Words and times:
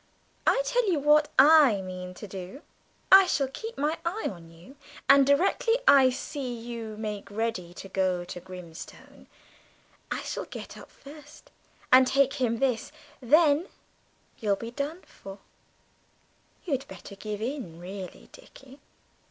"I 0.47 0.63
tell 0.65 0.89
you 0.91 0.97
what 0.97 1.29
I 1.37 1.79
mean 1.81 2.15
to 2.15 2.27
do; 2.27 2.63
I 3.11 3.27
shall 3.27 3.47
keep 3.47 3.77
my 3.77 3.99
eye 4.03 4.27
on 4.33 4.49
you, 4.49 4.75
and 5.07 5.27
directly 5.27 5.77
I 5.87 6.09
see 6.09 6.51
you 6.55 6.97
making 6.97 7.37
ready 7.37 7.71
to 7.75 7.87
go 7.87 8.25
to 8.25 8.39
Grimstone, 8.39 9.27
I 10.09 10.23
shall 10.23 10.45
get 10.45 10.75
up 10.75 10.89
first 10.89 11.51
and 11.91 12.07
take 12.07 12.33
him 12.41 12.57
this... 12.57 12.91
then 13.21 13.67
you'll 14.39 14.55
be 14.55 14.71
done 14.71 15.03
for. 15.03 15.37
You'd 16.65 16.87
better 16.87 17.15
give 17.15 17.39
in, 17.39 17.79
really, 17.79 18.29
Dickie!" 18.31 18.79